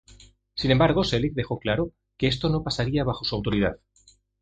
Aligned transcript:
Sin 0.55 0.71
embargo, 0.71 1.03
Selig 1.03 1.35
dejó 1.35 1.59
claro 1.59 1.91
que 2.17 2.25
esto 2.25 2.49
no 2.49 2.63
pasaría 2.63 3.03
bajo 3.03 3.23
su 3.23 3.35
autoridad. 3.35 3.77